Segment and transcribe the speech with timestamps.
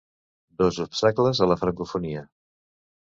[0.61, 2.25] Dos obstacles a la francofonia.